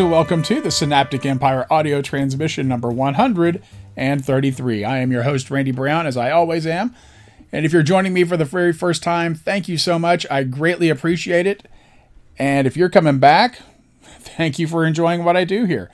[0.00, 4.82] And welcome to the Synaptic Empire audio transmission number 133.
[4.82, 6.94] I am your host, Randy Brown, as I always am.
[7.52, 10.24] And if you're joining me for the very first time, thank you so much.
[10.30, 11.68] I greatly appreciate it.
[12.38, 13.60] And if you're coming back,
[14.02, 15.90] thank you for enjoying what I do here.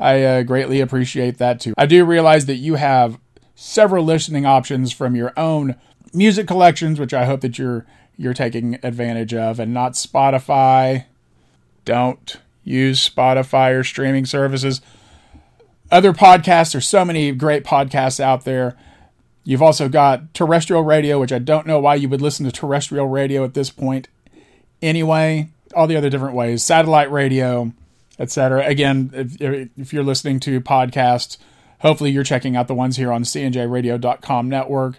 [0.00, 1.72] I uh, greatly appreciate that too.
[1.78, 3.20] I do realize that you have
[3.54, 5.76] several listening options from your own
[6.12, 11.04] music collections, which I hope that you're you're taking advantage of, and not Spotify.
[11.84, 14.80] Don't use Spotify or streaming services.
[15.90, 18.76] Other podcasts, there's so many great podcasts out there.
[19.44, 23.06] You've also got terrestrial radio, which I don't know why you would listen to terrestrial
[23.06, 24.08] radio at this point.
[24.82, 27.72] Anyway, all the other different ways, satellite radio,
[28.18, 28.66] etc.
[28.66, 29.40] Again, if,
[29.78, 31.38] if you're listening to podcasts,
[31.80, 34.98] hopefully you're checking out the ones here on cnjradio.com network.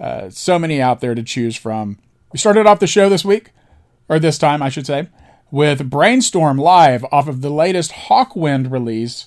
[0.00, 1.98] Uh, so many out there to choose from.
[2.32, 3.50] We started off the show this week,
[4.08, 5.08] or this time, I should say,
[5.50, 9.26] with Brainstorm Live off of the latest Hawkwind release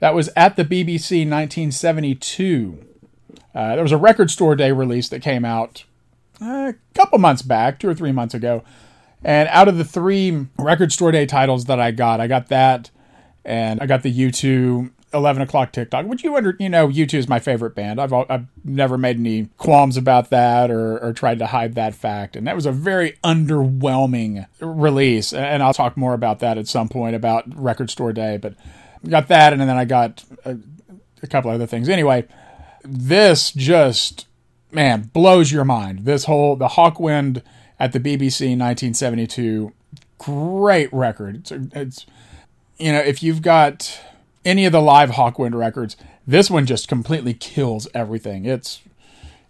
[0.00, 2.84] that was at the BBC 1972.
[3.54, 5.84] Uh, there was a record store day release that came out
[6.40, 8.62] uh, a couple months back, two or three months ago.
[9.24, 12.90] And out of the three record store day titles that I got, I got that,
[13.44, 17.14] and I got the U2 11 o'clock Tick Tock, which you under, you know, U2
[17.14, 18.00] is my favorite band.
[18.00, 22.36] I've, I've never made any qualms about that or, or tried to hide that fact.
[22.36, 25.32] And that was a very underwhelming release.
[25.32, 28.36] And I'll talk more about that at some point about Record Store Day.
[28.36, 28.54] But
[29.04, 30.58] I got that, and then I got a,
[31.22, 31.88] a couple other things.
[31.88, 32.26] Anyway,
[32.82, 34.26] this just,
[34.70, 36.04] man, blows your mind.
[36.04, 37.42] This whole, the Hawkwind
[37.80, 39.72] at the BBC in 1972,
[40.18, 41.36] great record.
[41.36, 42.06] It's, it's
[42.78, 44.00] you know, if you've got
[44.48, 45.96] any of the live Hawkwind records.
[46.26, 48.46] This one just completely kills everything.
[48.46, 48.80] It's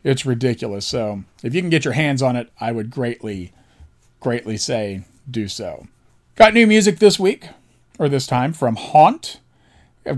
[0.04, 0.86] it's ridiculous.
[0.86, 3.52] So if you can get your hands on it, I would greatly,
[4.20, 5.86] greatly say do so.
[6.36, 7.48] Got new music this week,
[7.98, 9.40] or this time, from Haunt,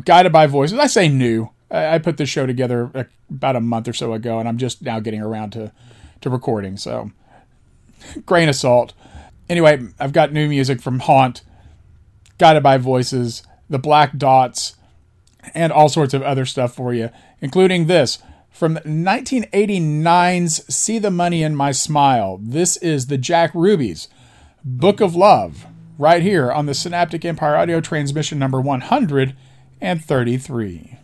[0.05, 0.79] Guided by Voices.
[0.79, 1.51] I say new.
[1.71, 4.83] I put this show together uh, about a month or so ago, and I'm just
[4.83, 5.73] now getting around to,
[6.21, 6.77] to recording.
[6.77, 7.11] So,
[8.27, 8.93] grain of salt.
[9.49, 11.43] Anyway, I've got new music from Haunt,
[12.39, 14.75] Guided by Voices, the black dots,
[15.55, 17.09] and all sorts of other stuff for you,
[17.41, 18.19] including this
[18.51, 22.39] from 1989's See the Money in My Smile.
[22.43, 24.09] This is the Jack Rubies
[24.63, 25.65] Book of Love,
[25.97, 31.00] right here on the Synaptic Empire audio transmission number 133.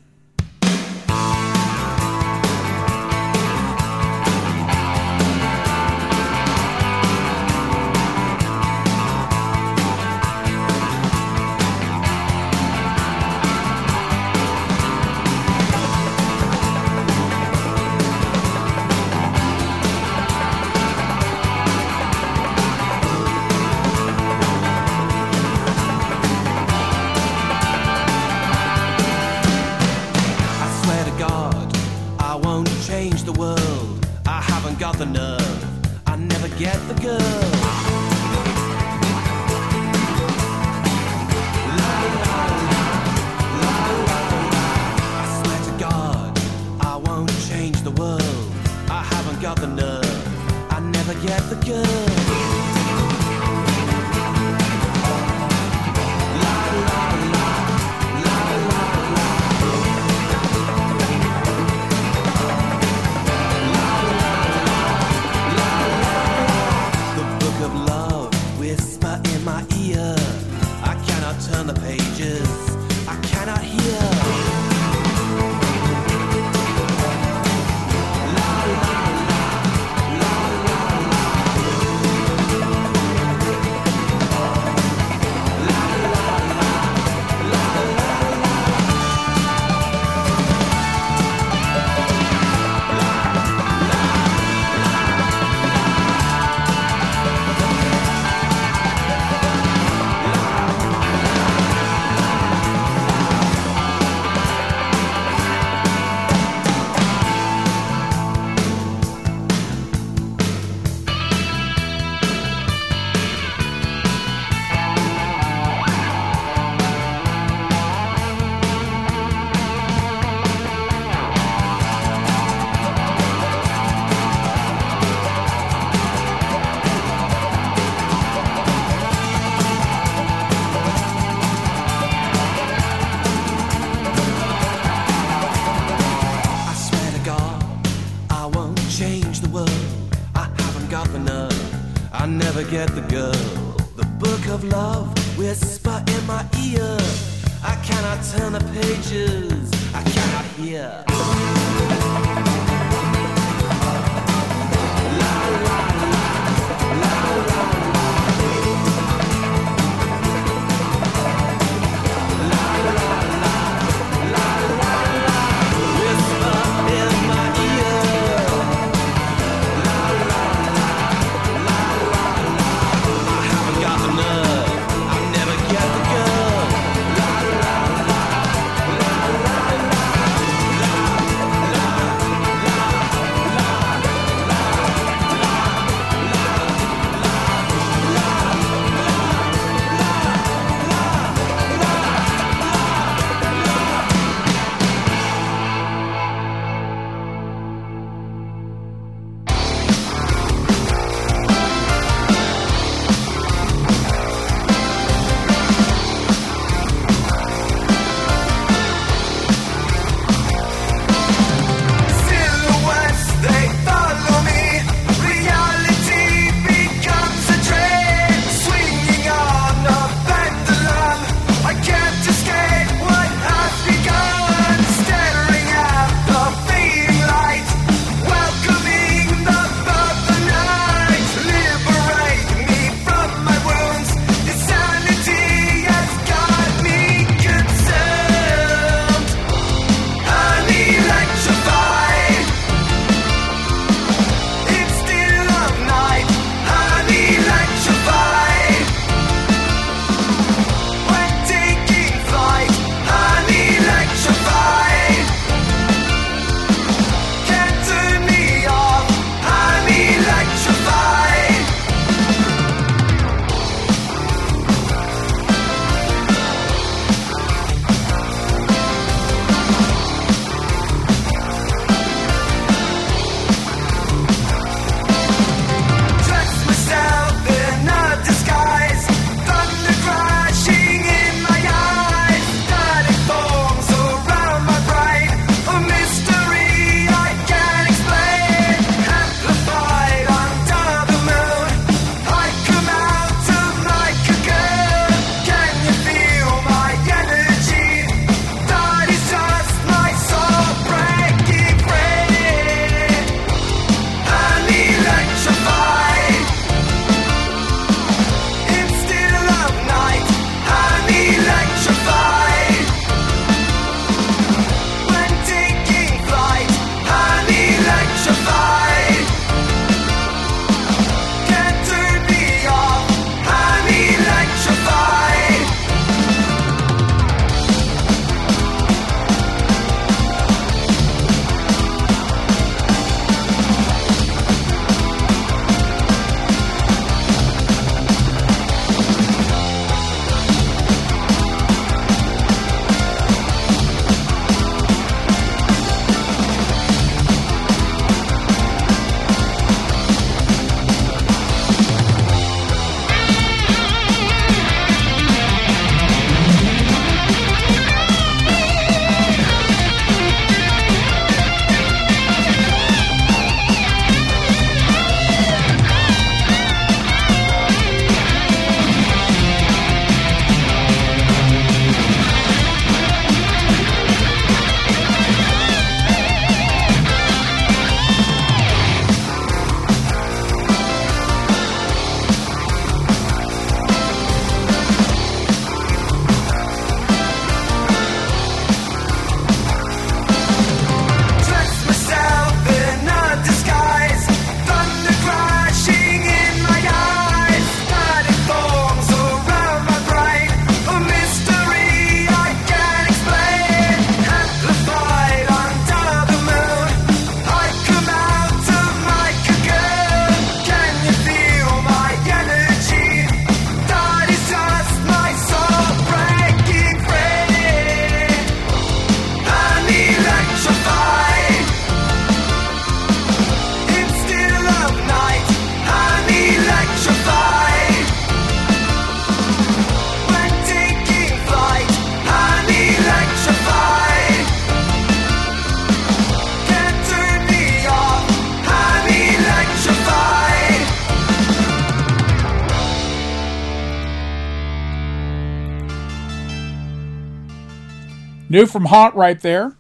[448.56, 449.77] New from Haunt right there,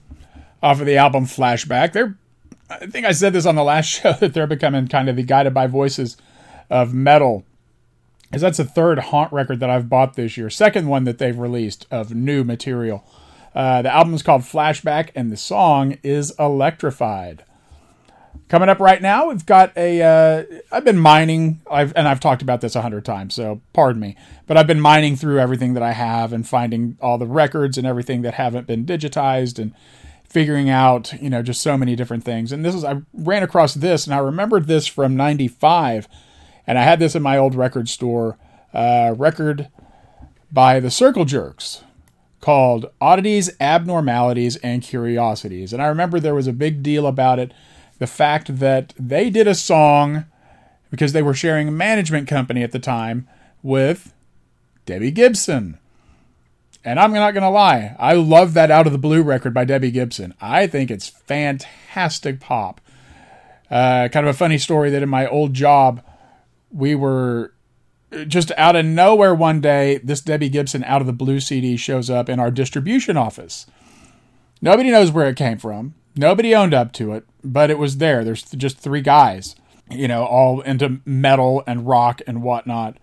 [0.62, 1.94] off of the album Flashback.
[1.94, 2.18] They're,
[2.68, 5.22] I think I said this on the last show that they're becoming kind of the
[5.22, 6.18] guided by voices
[6.68, 7.44] of metal.
[8.24, 10.50] Because that's the third Haunt record that I've bought this year.
[10.50, 13.02] Second one that they've released of new material.
[13.54, 17.44] Uh, the album is called Flashback, and the song is Electrified.
[18.48, 19.98] Coming up right now, we've got a.
[19.98, 24.00] have uh, been mining, I've, and I've talked about this a hundred times, so pardon
[24.00, 24.16] me.
[24.46, 27.86] But I've been mining through everything that I have and finding all the records and
[27.86, 29.74] everything that haven't been digitized and
[30.28, 32.52] figuring out, you know, just so many different things.
[32.52, 36.08] And this is, I ran across this and I remembered this from 95.
[36.66, 38.36] And I had this in my old record store,
[38.74, 39.68] uh, record
[40.52, 41.82] by the Circle Jerks
[42.40, 45.72] called Oddities, Abnormalities, and Curiosities.
[45.72, 47.52] And I remember there was a big deal about it
[47.98, 50.26] the fact that they did a song
[50.90, 53.28] because they were sharing a management company at the time
[53.62, 54.12] with
[54.84, 55.78] Debbie Gibson.
[56.84, 59.64] And I'm not going to lie, I love that Out of the Blue record by
[59.64, 60.34] Debbie Gibson.
[60.40, 62.80] I think it's fantastic pop.
[63.68, 66.00] Uh, kind of a funny story that in my old job,
[66.70, 67.52] we were
[68.28, 72.08] just out of nowhere one day, this Debbie Gibson Out of the Blue CD shows
[72.08, 73.66] up in our distribution office.
[74.62, 75.94] Nobody knows where it came from.
[76.14, 78.24] Nobody owned up to it, but it was there.
[78.24, 79.56] There's just three guys,
[79.90, 82.98] you know, all into metal and rock and whatnot.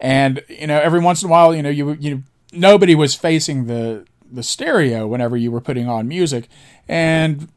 [0.00, 2.22] And you know, every once in a while, you know, you you
[2.52, 6.48] nobody was facing the the stereo whenever you were putting on music,
[6.88, 7.48] and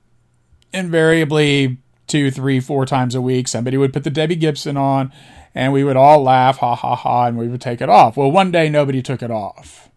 [0.71, 5.11] invariably two, three, four times a week, somebody would put the Debbie Gibson on,
[5.53, 8.17] and we would all laugh, ha ha ha, and we would take it off.
[8.17, 9.89] Well, one day nobody took it off,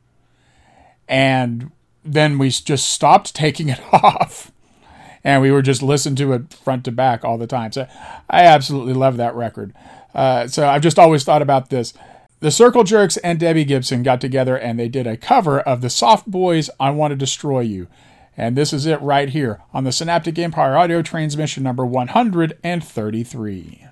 [1.09, 1.71] and
[2.05, 4.51] then we just stopped taking it off
[5.25, 7.73] and we were just listening to it front to back all the time.
[7.73, 7.87] So
[8.29, 9.73] I absolutely love that record.
[10.15, 11.95] Uh, so I've just always thought about this.
[12.41, 15.91] The Circle Jerks and Debbie Gibson got together and they did a cover of the
[15.91, 17.87] Soft Boys I Want to Destroy You.
[18.37, 23.92] And this is it right here on the Synaptic Empire audio transmission number 133.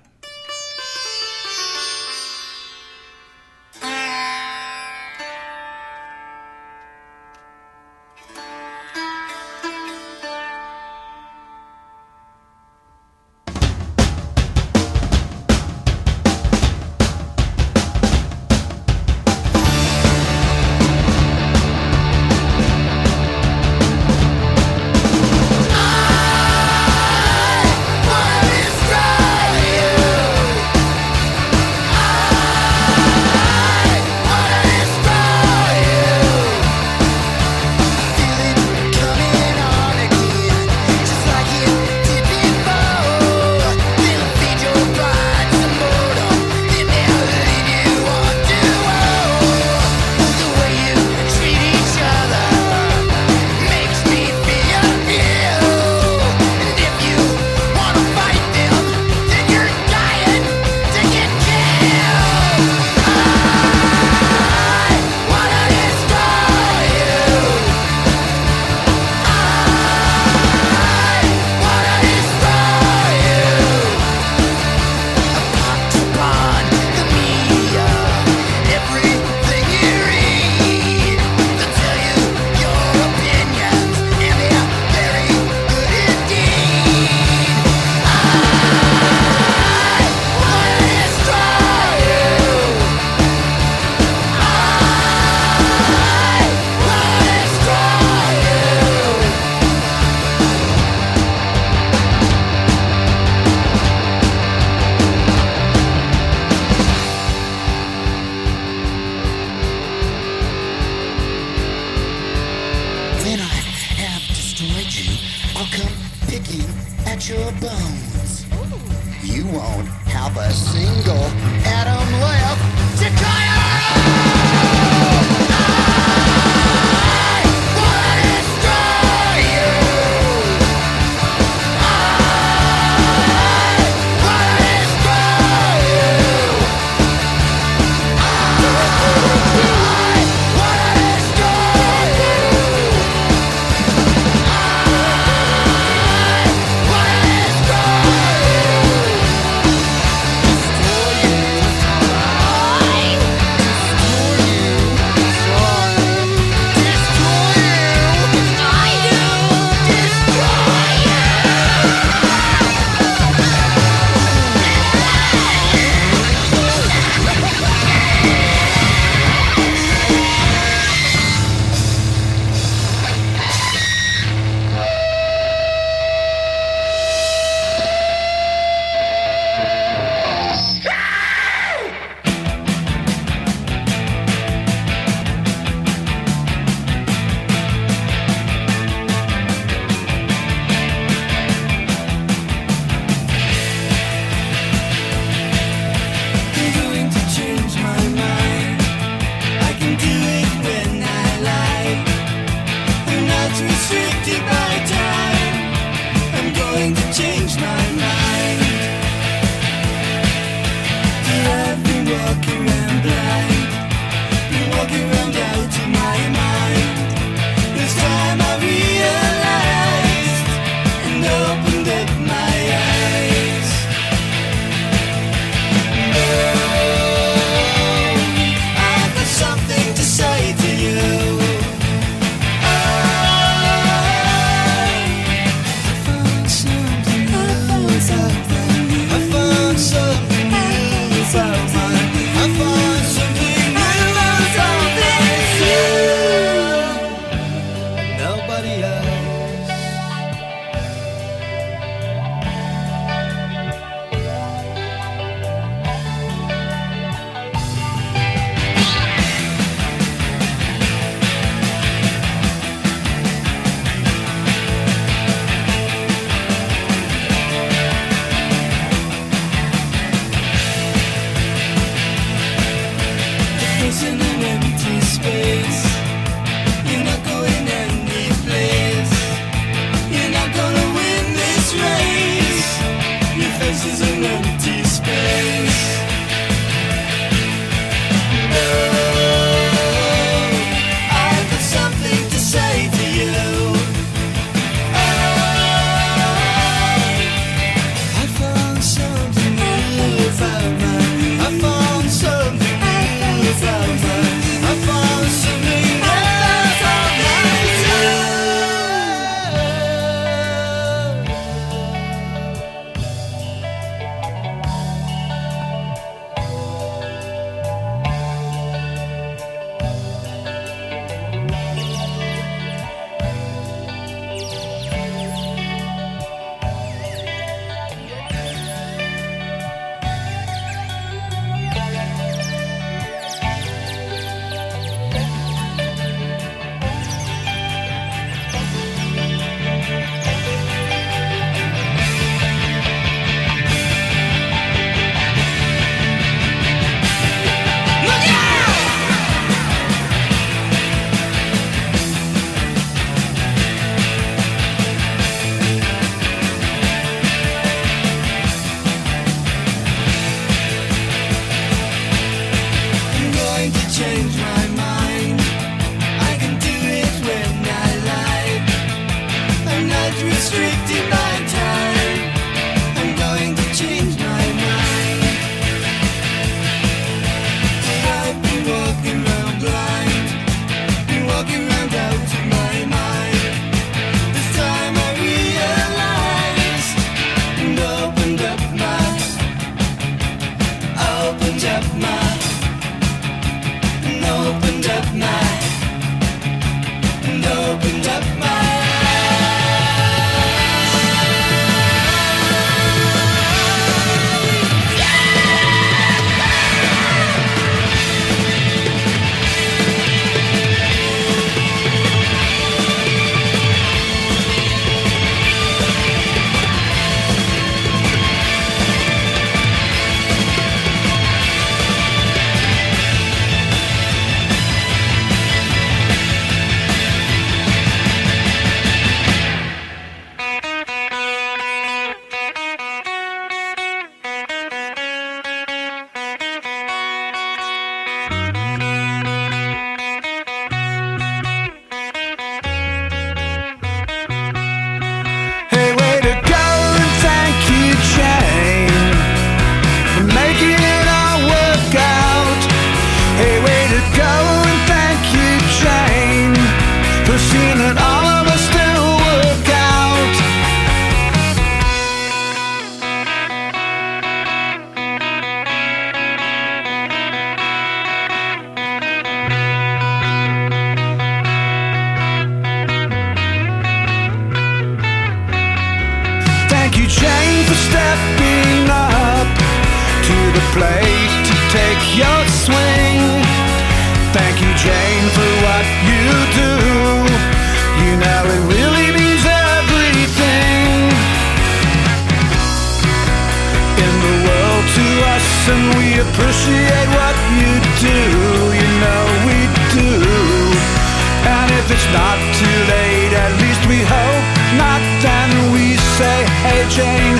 [506.93, 507.30] Hey,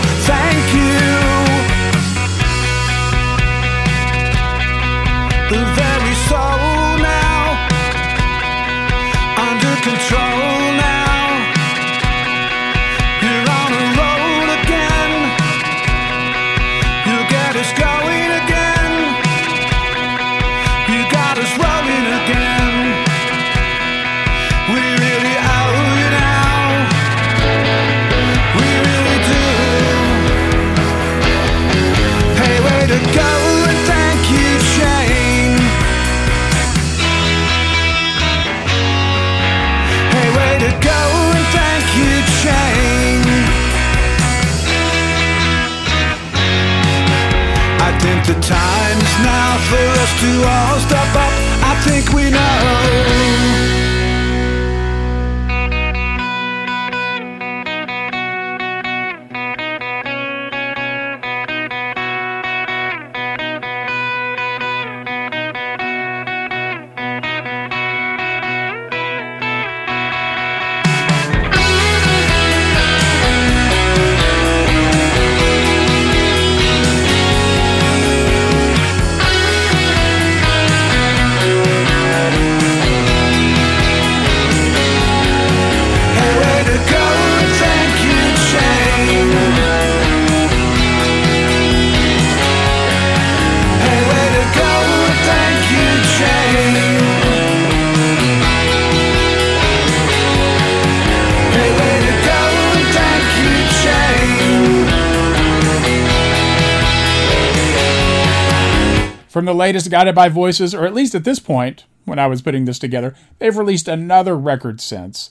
[109.52, 112.64] the latest Guided by Voices, or at least at this point, when I was putting
[112.64, 115.30] this together, they've released another record since.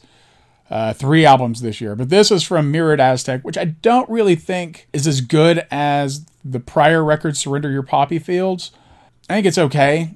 [0.69, 1.97] Uh, three albums this year.
[1.97, 6.27] But this is from Mirrored Aztec, which I don't really think is as good as
[6.45, 8.71] the prior record, Surrender Your Poppy Fields.
[9.29, 10.15] I think it's okay.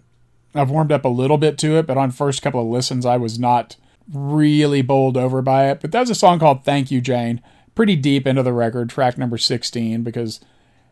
[0.55, 3.17] I've warmed up a little bit to it, but on first couple of listens, I
[3.17, 3.77] was not
[4.13, 5.81] really bowled over by it.
[5.81, 7.43] But that's a song called Thank You, Jane.
[7.75, 10.39] Pretty deep into the record, track number 16, because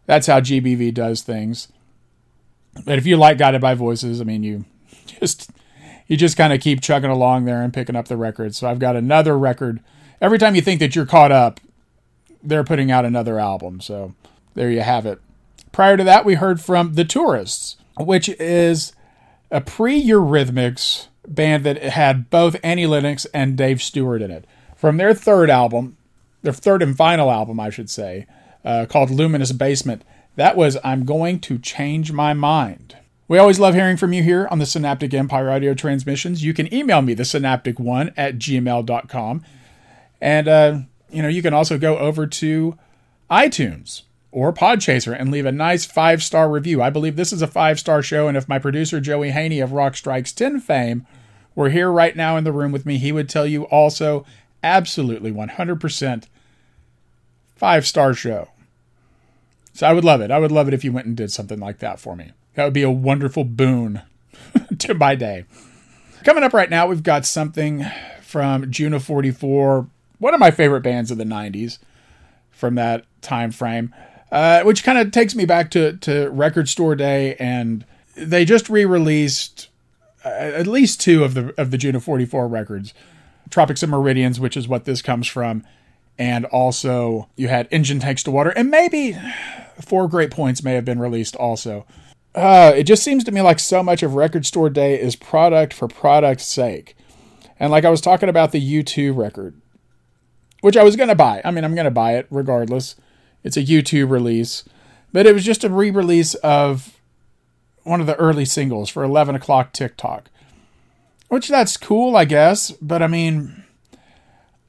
[0.07, 1.68] that's how GBV does things.
[2.85, 4.64] But if you like Guided by Voices, I mean, you
[5.06, 5.50] just
[6.06, 8.58] you just kind of keep chugging along there and picking up the records.
[8.58, 9.80] So I've got another record.
[10.20, 11.61] Every time you think that you're caught up,
[12.42, 13.80] they're putting out another album.
[13.80, 14.14] So
[14.54, 15.20] there you have it.
[15.70, 18.92] Prior to that, we heard from The Tourists, which is
[19.50, 24.44] a pre Eurythmics band that had both Annie Lennox and Dave Stewart in it.
[24.76, 25.96] From their third album,
[26.42, 28.26] their third and final album, I should say,
[28.64, 30.02] uh, called Luminous Basement,
[30.37, 32.97] that was I'm Going to Change My Mind.
[33.29, 36.45] We always love hearing from you here on the Synaptic Empire audio transmissions.
[36.45, 39.45] You can email me, the synaptic1 at gmail.com.
[40.21, 40.79] And, uh,
[41.11, 42.79] you know, you can also go over to
[43.31, 46.83] iTunes or Podchaser and leave a nice five star review.
[46.83, 49.73] I believe this is a five star show, and if my producer Joey Haney of
[49.73, 51.07] Rock Strikes 10 fame
[51.55, 54.25] were here right now in the room with me, he would tell you also
[54.62, 56.25] absolutely 100%
[57.57, 58.49] five star show.
[59.72, 60.30] So I would love it.
[60.30, 62.32] I would love it if you went and did something like that for me.
[62.54, 64.02] That would be a wonderful boon
[64.78, 65.44] to my day.
[66.24, 67.85] Coming up right now, we've got something
[68.20, 69.87] from June of 44,
[70.18, 71.78] one of my favorite bands of the 90s
[72.50, 73.94] from that time frame,
[74.30, 77.35] uh, which kind of takes me back to, to Record Store Day.
[77.37, 79.68] And they just re released
[80.24, 82.94] uh, at least two of the, of the June of 44 records
[83.50, 85.64] Tropics and Meridians, which is what this comes from.
[86.18, 89.16] And also, you had Engine Takes to Water, and maybe
[89.81, 91.87] Four Great Points may have been released also.
[92.35, 95.72] Uh, it just seems to me like so much of Record Store Day is product
[95.72, 96.96] for product's sake.
[97.59, 99.61] And like I was talking about the U2 record,
[100.61, 101.42] which I was going to buy.
[101.44, 102.96] I mean, I'm going to buy it regardless.
[103.44, 104.64] It's a U2 release.
[105.12, 106.98] But it was just a re release of
[107.85, 110.31] one of the early singles for 11 o'clock Tick Tock.
[111.29, 112.70] Which that's cool, I guess.
[112.72, 113.62] But I mean,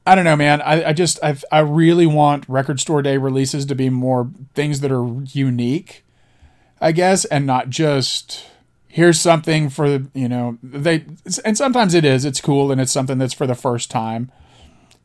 [0.05, 0.61] I don't know, man.
[0.61, 4.81] I, I just, I, I really want Record Store Day releases to be more things
[4.81, 6.03] that are unique,
[6.81, 8.45] I guess, and not just
[8.87, 11.05] here's something for, you know, they,
[11.45, 14.29] and sometimes it is, it's cool and it's something that's for the first time.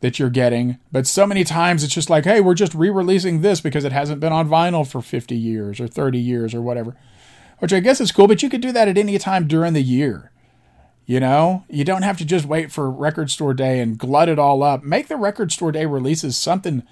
[0.00, 0.78] that you're getting.
[0.92, 3.92] But so many times it's just like, hey, we're just re releasing this because it
[3.92, 6.96] hasn't been on vinyl for 50 years or 30 years or whatever,
[7.58, 9.82] which I guess is cool, but you could do that at any time during the
[9.82, 10.30] year.
[11.08, 14.38] You know, you don't have to just wait for record store day and glut it
[14.38, 14.82] all up.
[14.82, 16.82] Make the record store day releases something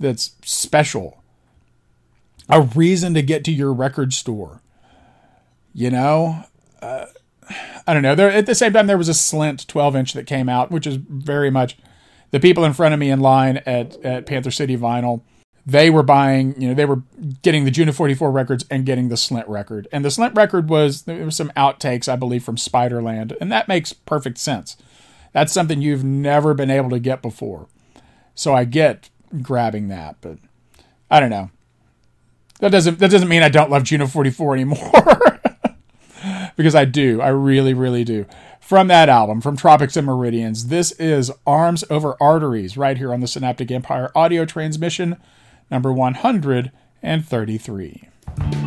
[0.00, 1.22] that's special,
[2.48, 4.62] a reason to get to your record store.
[5.72, 6.42] You know,
[6.82, 7.06] uh,
[7.86, 8.16] I don't know.
[8.16, 10.84] There at the same time there was a Slint 12 inch that came out, which
[10.84, 11.78] is very much
[12.32, 15.20] the people in front of me in line at at Panther City Vinyl.
[15.64, 17.02] They were buying, you know, they were
[17.42, 19.86] getting the June of 44 records and getting the Slint record.
[19.92, 23.68] And the Slint record was there was some outtakes, I believe, from Spiderland, and that
[23.68, 24.76] makes perfect sense.
[25.32, 27.68] That's something you've never been able to get before.
[28.34, 29.08] So I get
[29.40, 30.38] grabbing that, but
[31.10, 31.50] I don't know.
[32.58, 34.92] That doesn't that doesn't mean I don't love June of 44 anymore.
[36.56, 37.20] because I do.
[37.20, 38.26] I really, really do.
[38.60, 43.20] From that album, from Tropics and Meridians, this is Arms Over Arteries, right here on
[43.20, 45.16] the Synaptic Empire audio transmission,
[45.72, 48.61] number 133.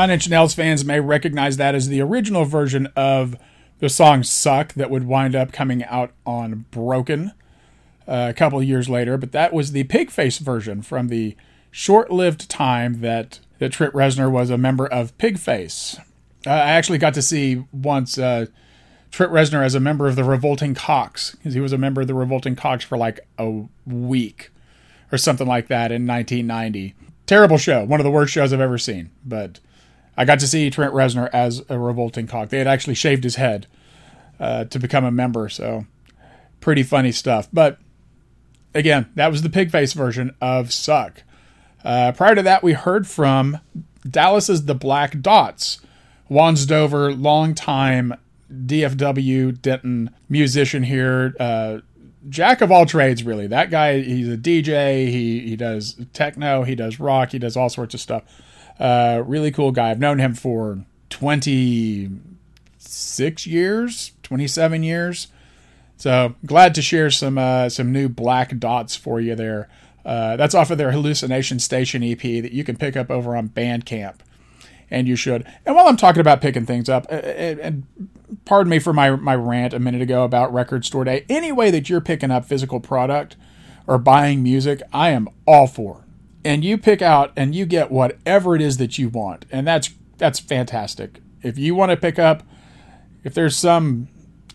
[0.00, 3.36] Nine Inch Nails fans may recognize that as the original version of
[3.80, 7.32] the song Suck that would wind up coming out on Broken
[8.08, 11.36] uh, a couple years later, but that was the Pigface version from the
[11.70, 15.98] short lived time that, that Trent Reznor was a member of Pigface.
[16.46, 18.46] Uh, I actually got to see once uh,
[19.10, 22.06] Trent Reznor as a member of the Revolting Cocks, because he was a member of
[22.06, 24.50] the Revolting Cocks for like a week
[25.12, 26.94] or something like that in 1990.
[27.26, 29.60] Terrible show, one of the worst shows I've ever seen, but
[30.16, 32.48] I got to see Trent Reznor as a revolting cock.
[32.48, 33.66] They had actually shaved his head
[34.38, 35.86] uh, to become a member, so
[36.60, 37.48] pretty funny stuff.
[37.52, 37.78] But
[38.74, 41.22] again, that was the Pigface version of Suck.
[41.84, 43.58] Uh, prior to that, we heard from
[44.08, 45.80] Dallas's The Black Dots,
[46.30, 48.14] Wonsdover, longtime
[48.52, 51.78] DFW Denton musician here, uh,
[52.28, 53.46] jack of all trades, really.
[53.46, 55.08] That guy, he's a DJ.
[55.08, 56.64] He he does techno.
[56.64, 57.32] He does rock.
[57.32, 58.24] He does all sorts of stuff.
[58.80, 59.90] Uh, really cool guy.
[59.90, 65.28] I've known him for 26 years, 27 years.
[65.98, 69.68] So glad to share some uh, some new black dots for you there.
[70.02, 73.50] Uh, that's off of their Hallucination Station EP that you can pick up over on
[73.50, 74.20] Bandcamp,
[74.90, 75.46] and you should.
[75.66, 77.86] And while I'm talking about picking things up, and, and
[78.46, 81.26] pardon me for my my rant a minute ago about Record Store Day.
[81.28, 83.36] Any way that you're picking up physical product
[83.86, 86.06] or buying music, I am all for
[86.44, 89.44] and you pick out and you get whatever it is that you want.
[89.50, 91.20] And that's that's fantastic.
[91.42, 92.42] If you want to pick up
[93.24, 94.08] if there's some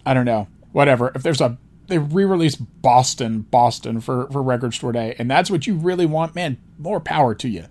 [0.05, 1.57] i don't know whatever if there's a
[1.87, 6.33] they re-release boston boston for for record store day and that's what you really want
[6.33, 7.65] man more power to you.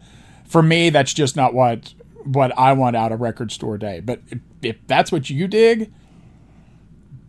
[0.45, 1.95] For me that's just not what
[2.25, 4.01] what i want out of record store day.
[4.01, 5.93] But if, if that's what you dig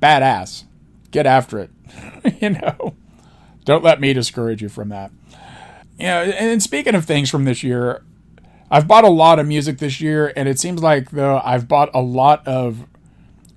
[0.01, 0.63] badass.
[1.11, 1.71] Get after it.
[2.41, 2.95] You know?
[3.65, 5.11] Don't let me discourage you from that
[5.97, 8.03] you know, and speaking of things from this year,
[8.69, 11.89] I've bought a lot of music this year, and it seems like though I've bought
[11.93, 12.85] a lot of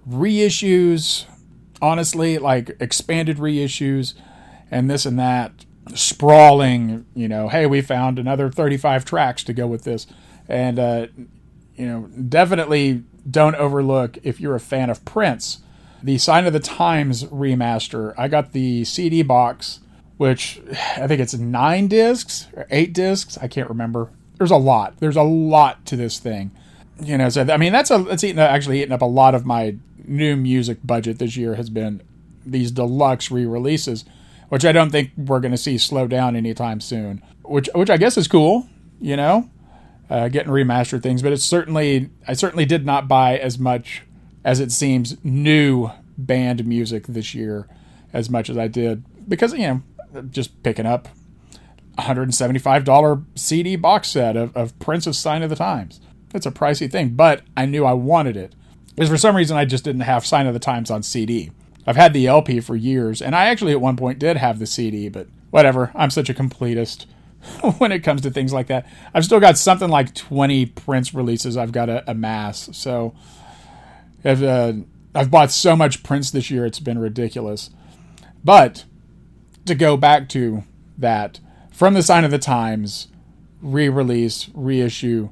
[0.09, 1.25] reissues,
[1.83, 4.15] honestly, like expanded reissues,
[4.71, 5.65] and this and that,
[5.95, 7.07] sprawling.
[7.15, 10.07] You know, hey, we found another 35 tracks to go with this,
[10.49, 11.07] and uh,
[11.75, 15.59] you know, definitely don't overlook if you're a fan of Prince,
[16.03, 18.15] the Sign of the Times remaster.
[18.17, 19.81] I got the CD box
[20.19, 20.61] which
[20.97, 23.39] I think it's nine discs or eight discs.
[23.39, 24.11] I can't remember.
[24.37, 24.99] There's a lot.
[24.99, 26.51] There's a lot to this thing.
[27.01, 29.47] You know, so I mean that's a that's eating actually eating up a lot of
[29.47, 32.03] my new music budget this year has been
[32.45, 34.05] these deluxe re-releases,
[34.49, 37.23] which I don't think we're going to see slow down anytime soon.
[37.45, 38.69] Which which I guess is cool.
[39.01, 39.49] You know,
[40.11, 44.03] uh, getting remastered things, but it's certainly I certainly did not buy as much
[44.45, 47.69] as it seems new band music this year
[48.13, 49.83] as much as I did because you know
[50.31, 51.09] just picking up
[51.99, 56.01] $175 CD box set of, of Prince's Sign of the Times.
[56.35, 58.55] It's a pricey thing, but I knew I wanted it.
[58.95, 61.51] Because for some reason I just didn't have Sign of the Times on CD.
[61.87, 64.67] I've had the LP for years, and I actually at one point did have the
[64.67, 65.91] CD, but whatever.
[65.95, 67.07] I'm such a completist
[67.79, 68.87] when it comes to things like that.
[69.15, 72.69] I've still got something like 20 Prince releases I've got to amass.
[72.77, 73.15] So
[74.25, 74.75] I've, uh,
[75.15, 77.71] I've bought so much Prince this year, it's been ridiculous.
[78.45, 78.85] But
[79.69, 80.65] to go back to
[80.97, 81.41] that
[81.73, 83.09] from the sign of the times
[83.63, 85.31] re-release reissue.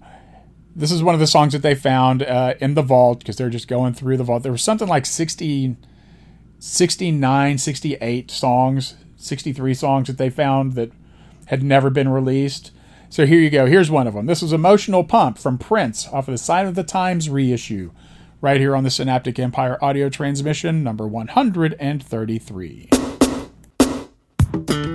[0.74, 3.50] This is one of the songs that they found uh, in the vault because they're
[3.50, 4.42] just going through the vault.
[4.42, 5.76] There was something like 60
[6.58, 10.90] 69 68 songs 63 songs that they found that
[11.46, 12.72] had never been released.
[13.08, 13.66] So here you go.
[13.66, 16.74] Here's one of them this was emotional pump from prince off of the sign of
[16.74, 17.90] the times reissue
[18.40, 23.15] right here on the synaptic empire audio transmission number 133
[24.64, 24.85] fun.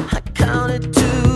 [0.00, 1.27] I counted 2002.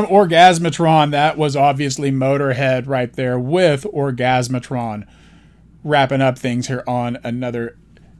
[0.00, 5.06] From Orgasmatron, that was obviously Motorhead right there with Orgasmatron.
[5.84, 7.76] Wrapping up things here on another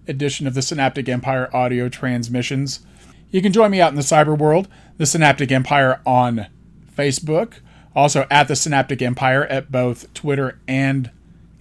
[0.06, 2.80] edition of the Synaptic Empire audio transmissions.
[3.30, 4.68] You can join me out in the cyber world,
[4.98, 6.48] the Synaptic Empire on
[6.94, 7.60] Facebook,
[7.96, 11.10] also at the Synaptic Empire at both Twitter and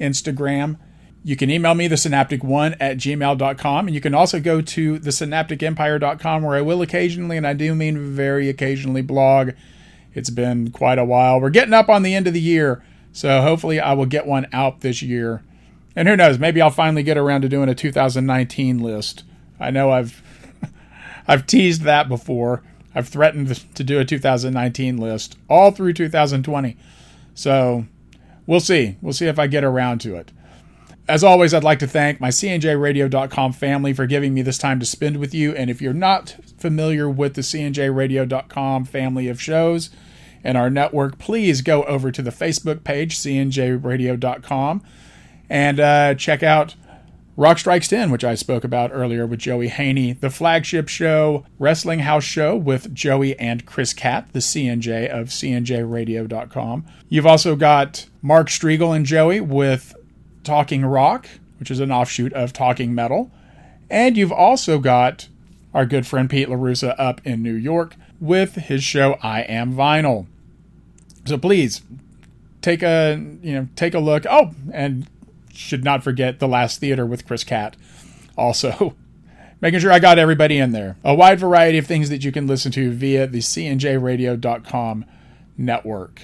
[0.01, 0.79] Instagram.
[1.23, 5.11] You can email me, the synaptic1 at gmail.com, and you can also go to the
[5.11, 9.51] synapticempire.com where I will occasionally, and I do mean very occasionally, blog
[10.13, 11.39] it's been quite a while.
[11.39, 14.47] We're getting up on the end of the year, so hopefully I will get one
[14.53, 15.43] out this year.
[15.95, 19.23] And who knows, maybe I'll finally get around to doing a 2019 list.
[19.59, 20.21] I know I've
[21.27, 22.63] I've teased that before.
[22.95, 26.77] I've threatened to do a 2019 list all through 2020.
[27.35, 27.85] So,
[28.45, 28.97] we'll see.
[29.01, 30.31] We'll see if I get around to it.
[31.09, 34.85] As always, I'd like to thank my CNJRadio.com family for giving me this time to
[34.85, 35.55] spend with you.
[35.55, 39.89] And if you're not familiar with the CNJRadio.com family of shows
[40.43, 44.83] and our network, please go over to the Facebook page, CNJRadio.com,
[45.49, 46.75] and uh, check out
[47.35, 51.99] Rock Strikes 10, which I spoke about earlier with Joey Haney, the flagship show, Wrestling
[51.99, 56.85] House Show with Joey and Chris Cat, the CNJ of CNJRadio.com.
[57.07, 59.95] You've also got Mark Striegel and Joey with
[60.49, 61.29] Talking Rock,
[61.59, 63.29] which is an offshoot of Talking Metal.
[63.87, 65.27] And you've also got
[65.75, 70.25] our good friend Pete LaRussa up in New York with his show I Am Vinyl.
[71.25, 71.83] So please
[72.63, 74.25] take a you know take a look.
[74.27, 75.05] Oh, and
[75.53, 77.75] should not forget the last theater with Chris Cat.
[78.35, 78.95] Also,
[79.61, 80.97] making sure I got everybody in there.
[81.03, 85.05] A wide variety of things that you can listen to via the cnjradio.com
[85.59, 86.23] network.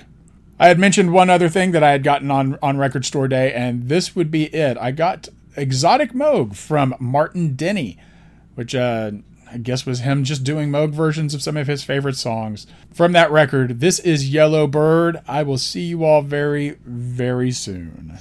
[0.57, 3.53] I had mentioned one other thing that I had gotten on on Record Store Day,
[3.53, 4.77] and this would be it.
[4.77, 5.27] I got
[5.57, 7.97] Exotic Moog from Martin Denny,
[8.55, 9.11] which uh,
[9.51, 13.11] I guess was him just doing Moog versions of some of his favorite songs from
[13.11, 13.81] that record.
[13.81, 15.21] This is Yellow Bird.
[15.27, 18.17] I will see you all very, very soon.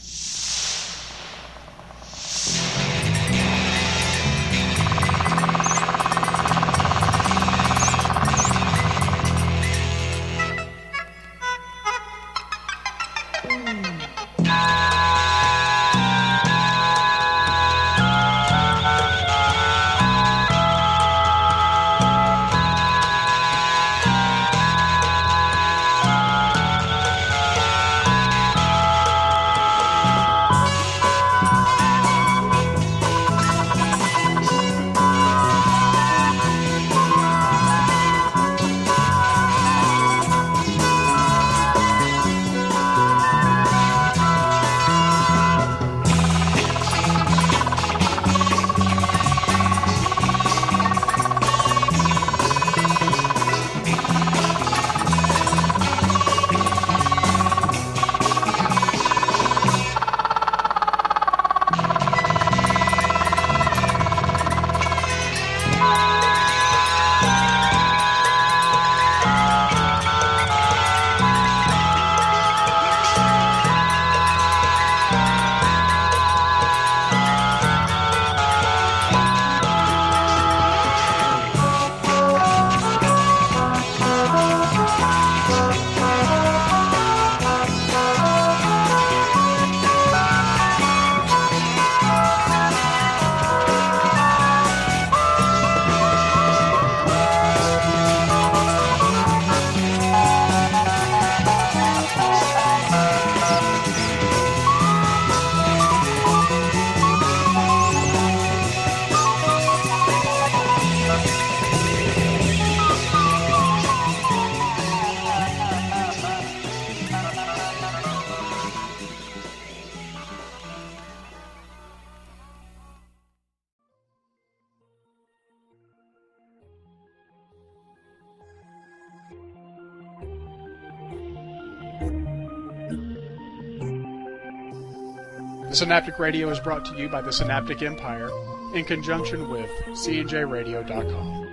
[135.74, 138.30] The Synaptic Radio is brought to you by the Synaptic Empire
[138.74, 141.43] in conjunction with CNJRadio.com.